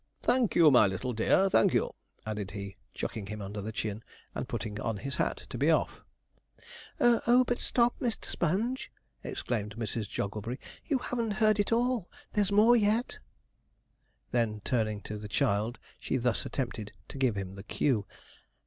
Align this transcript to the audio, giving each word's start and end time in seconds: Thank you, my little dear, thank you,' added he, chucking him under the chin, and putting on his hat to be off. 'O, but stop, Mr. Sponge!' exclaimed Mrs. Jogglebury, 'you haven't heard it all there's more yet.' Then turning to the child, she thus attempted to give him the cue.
Thank 0.23 0.55
you, 0.55 0.71
my 0.71 0.87
little 0.87 1.13
dear, 1.13 1.47
thank 1.47 1.75
you,' 1.75 1.93
added 2.25 2.49
he, 2.49 2.75
chucking 2.95 3.27
him 3.27 3.39
under 3.39 3.61
the 3.61 3.71
chin, 3.71 4.03
and 4.33 4.47
putting 4.49 4.79
on 4.81 4.97
his 4.97 5.17
hat 5.17 5.37
to 5.51 5.59
be 5.59 5.69
off. 5.69 6.01
'O, 6.99 7.43
but 7.45 7.59
stop, 7.59 7.99
Mr. 7.99 8.25
Sponge!' 8.25 8.91
exclaimed 9.23 9.75
Mrs. 9.77 10.09
Jogglebury, 10.09 10.59
'you 10.87 10.97
haven't 10.97 11.33
heard 11.33 11.59
it 11.59 11.71
all 11.71 12.09
there's 12.33 12.51
more 12.51 12.75
yet.' 12.75 13.19
Then 14.31 14.61
turning 14.65 15.01
to 15.01 15.19
the 15.19 15.27
child, 15.27 15.77
she 15.99 16.17
thus 16.17 16.47
attempted 16.47 16.93
to 17.09 17.19
give 17.19 17.35
him 17.35 17.53
the 17.53 17.61
cue. 17.61 18.07